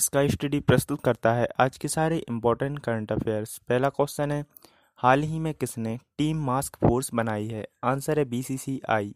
[0.00, 4.44] इसका स्टडी प्रस्तुत करता है आज के सारे इम्पोर्टेंट करंट अफेयर्स पहला क्वेश्चन है,
[4.98, 7.66] हाल ही में किसने टीम मास्क फोर्स बनाई है?
[7.84, 9.14] आंसर है बीसीसीआई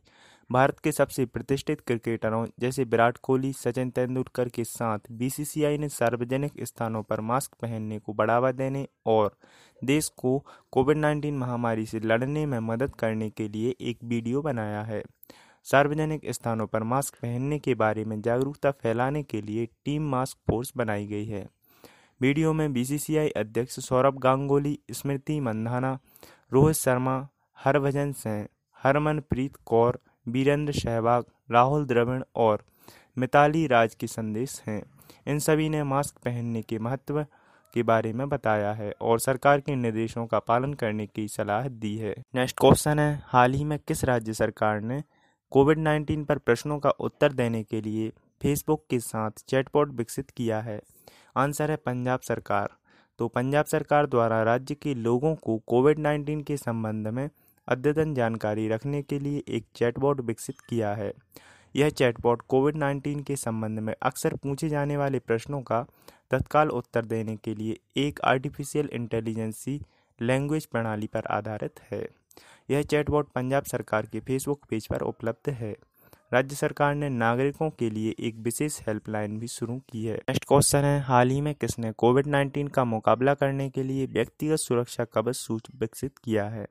[0.51, 6.62] भारत के सबसे प्रतिष्ठित क्रिकेटरों जैसे विराट कोहली, सचिन तेंदुलकर के साथ बीसीसीआई ने सार्वजनिक
[6.64, 9.37] स्थानों पर मास्क पहनने को बढ़ावा देने और
[9.82, 10.39] देश को
[10.73, 15.03] कोविड 19 महामारी से लड़ने में मदद करने के लिए एक वीडियो बनाया है।
[15.67, 20.73] सार्वजनिक स्थानों पर मास्क पहनने के बारे में जागरूकता फैलाने के लिए टीम मास्क फोर्स
[20.77, 21.46] बनाई गई है।
[22.21, 25.99] वीडियो में बीसीसीआई अध्यक्ष सौरभ गांगुली, स्मृति मंधाना,
[26.53, 27.17] रोहित शर्मा,
[27.58, 28.46] हरभजन सिंह
[28.85, 32.64] हरमनप्रीत कौर, वीरेंद्र सहवाग, राहुल द्रविड़ और
[33.19, 34.83] मिताली राज के संदेश हैं।
[35.27, 37.25] इन सभी ने मास्क पहनने के महत्व
[37.75, 41.97] के बारे में बताया है और सरकार के निर्देशों का पालन करने की सलाह दी
[41.97, 45.03] है। नेक्स्ट क्वेश्चन है, हाल ही में किस राज्य सरकार ने
[45.53, 50.61] कोविड 19 पर प्रश्नों का उत्तर देने के लिए फेसबुक के साथ चैटबॉट विकसित किया
[50.61, 50.80] है।
[51.36, 52.70] आंसर है पंजाब सरकार।
[53.19, 57.28] तो पंजाब सरकार द्वारा राज्य के लोगों को कोविड 19 के संबंध में
[57.69, 61.12] अद्यतन जानकारी रखने के लिए एक चैटबॉट विकसित किया है।
[61.74, 65.84] यह चैटबॉट कोविड 19 के संबंध में अक्सर पूछे जाने वाले प्रश्नों का
[66.30, 69.80] तत्काल उत्तर देने के लिए एक आर्टिफिशियल इंटेलिजेंसी
[70.20, 72.06] लैंग्वेज प्रणाली पर आधारित है।
[72.70, 75.74] यह चैटबॉट पंजाब सरकार के फेसबुक पेज पर उपलब्ध है।
[76.32, 80.84] राज्य सरकार ने नागरिकों के लिए एक विशेष हेल्पलाइन भी शुरू की है। नेक्स्ट क्वेश्चन
[80.84, 85.36] है, हाल ही में किसने कोविड 19 का मुकाबला करने के लिए व्यक्तिगत सुरक्षा कवच
[85.36, 86.66] सूच विकसित किया है?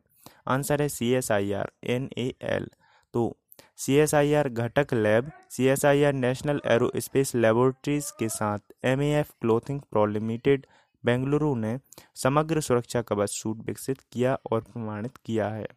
[0.48, 2.68] आंसर है C S I R N A L
[3.14, 3.36] तो
[3.78, 8.74] सी एस आई आर घटक lab C S I R national aerospace laboratories के साथ
[8.86, 10.66] M A F clothing pro limited
[11.06, 11.78] Bengaluru ने
[12.16, 15.68] समग्र सुरक्षा कवच सूट विकसित किया और प्रमाणित किया है।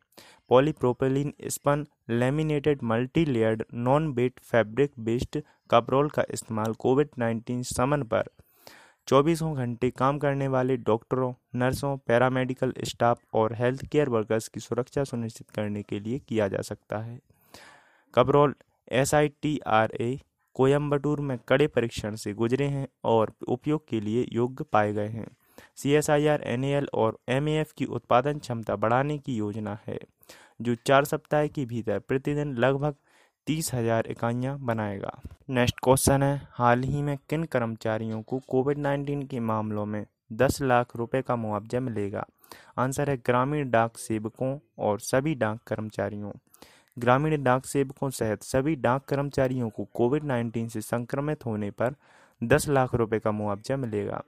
[0.49, 8.03] Polypropylene spun laminated multi layered non bet fabric based कपरोल का इस्तेमाल कोविड 19 समन
[8.03, 8.31] पर
[9.09, 15.05] चौबीसों घंटे काम करने वाले डॉक्टरों, नर्सों, पैरामेडिकल स्टाफ और हेल्थ केयर वर्कर्स की सुरक्षा
[15.05, 17.21] सुनिश्चित करने के लिए किया जा सकता है।
[18.15, 18.55] कपरोल
[18.89, 20.19] S I T R A
[20.57, 25.27] Coimbatore में कड़े परीक्षण से गुजरे हैं और उपयोग के लिए योग्य पाए गए हैं।
[25.77, 29.37] C S I R N L और एम ए एफ़ की उत्पादन क्षमता बढ़ाने की
[29.37, 29.99] योजना है,
[30.63, 32.95] जो चार सप्ताह के भीतर प्रतिदिन लगभग
[33.47, 35.11] तीस हज़ार इकाइयाँ बनाएगा।
[35.51, 40.61] नेक्स्ट क्वेश्चन है, हाल ही में किन कर्मचारियों को कोविड नाइन्टीन के मामलों में दस
[40.63, 42.27] लाख रुपए का मुआवजा मिलेगा?
[42.79, 46.33] आंसर है ग्रामीण डाक सेवकों और सभी डाक कर्मचारियों।
[46.99, 51.95] ग्रामीण डाक सेवकों सहित सभी डाक कर्मचारियों को कोविड नाइन्टीन से संक्रमित होने पर
[52.45, 54.23] दस लाख रुपए का मुआवजा मिलेगा।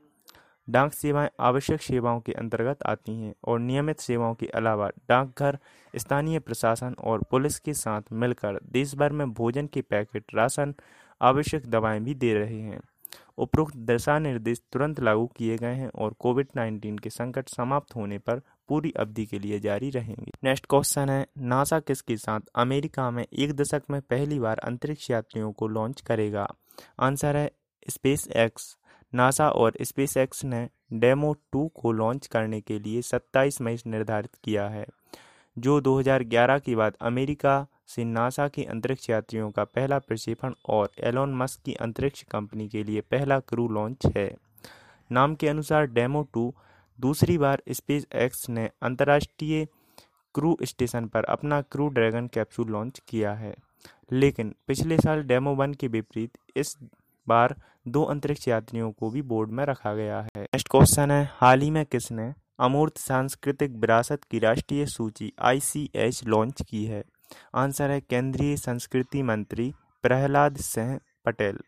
[0.68, 5.58] डाक सेवाएँ आवश्यक सेवाओं के अंतर्गत आती हैं और नियमित सेवाओं के अलावा डाकघर,
[5.96, 10.74] स्थानीय प्रशासन और पुलिस के साथ मिलकर देश भर में भोजन के पैकेट, राशन,
[11.20, 12.80] आवश्यक दवाएँ भी दे रहे हैं।
[13.38, 18.18] उपरोक्त दिशा निर्देश तुरंत लागू किए गए हैं और कोविड 19 के संकट समाप्त होने
[18.18, 23.24] पर पूरी अवधि के लिए जारी रहेंगे। नेक्स्ट क्वेश्चन है, नासा किसके साथ अमेरिका में
[23.32, 26.46] एक दशक में पहली बार अंतरिक्ष यात्रियों को लॉन्च करेगा?
[27.00, 27.50] आंसर है
[27.88, 28.76] स्पेस एक्स
[29.12, 34.30] नासा और स्पेस एक्स ने डेमो टू को लॉन्च करने के लिए 27 मई निर्धारित
[34.44, 34.86] किया है,
[35.56, 41.34] जो 2011 के बाद अमेरिका से नासा के अंतरिक्ष यात्रियों का पहला प्रक्षेपण और एलोन
[41.34, 44.30] मस्क की अंतरिक्ष कंपनी के लिए पहला क्रू लॉन्च है।
[45.10, 46.54] नाम के अनुसार डेमो टू
[47.00, 49.68] दूसरी बार स्पेस एक्स ने अंतर्राष्ट्रीय
[50.34, 53.54] क्रू स्टेशन पर अपना क्रू ड्रैगन कैप्सूल लॉन्च किया है।
[54.12, 56.76] लेकिन पिछले साल डेमो वन के विपरीत इस
[57.28, 57.56] बार
[57.88, 61.70] दो अंतरिक्ष यात्रियों को भी बोर्ड में रखा गया है। नेक्स्ट क्वेश्चन है, हाल ही
[61.70, 67.04] में किसने अमूर्त सांस्कृतिक विरासत की राष्ट्रीय सूची आईसीएच लॉन्च की है?
[67.54, 71.58] आंसर है केंद्रीय संस्कृति मंत्री प्रहलाद सिंह पटेल।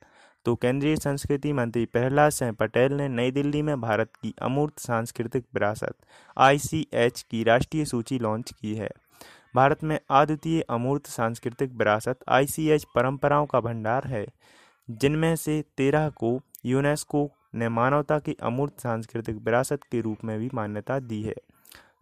[0.45, 5.45] तो केंद्रीय संस्कृति मंत्री प्रहलाद सिंह पटेल ने नई दिल्ली में भारत की अमूर्त सांस्कृतिक
[5.55, 5.95] विरासत
[6.39, 8.91] आईसीएच की राष्ट्रीय सूची लॉन्च की है।
[9.57, 14.27] भारत में अद्वितीय अमूर्त सांस्कृतिक विरासत आईसीएच परंपराओं का भंडार है।
[14.91, 20.51] जिनमें से तेरह को यूनेस्को ने मानवता की अमूर्त सांस्कृतिक विरासत के रूप में भी
[20.55, 21.35] मान्यता दी है।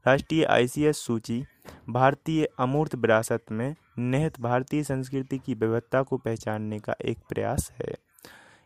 [0.06, 1.44] राष्ट्रीय आईसीएस सूची,
[1.88, 8.07] भारतीय अमूर्त विरासत में निहित भारतीय संस्कृति की विविधता को पहचानने का एक प्रयास है।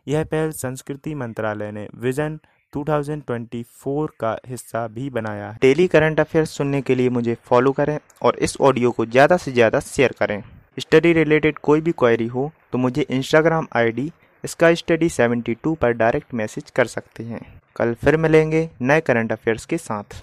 [0.07, 2.39] यह पहल संस्कृति मंत्रालय ने विजन
[2.73, 7.97] 2024 का हिस्सा भी बनाया है। डेली करंट अफेयर्स सुनने के लिए मुझे फॉलो करें
[8.21, 10.41] और इस ऑडियो को ज़्यादा से ज़्यादा शेयर करें।
[10.77, 14.11] स्टडी रिलेटेड कोई भी क्वेरी हो तो मुझे इंस्टाग्राम आईडी
[14.43, 17.41] इसका स्टडी 72 पर डायरेक्ट मैसेज कर सकते हैं।
[17.75, 20.21] कल फिर मिलेंगे नए करंट अफेयर्स के साथ।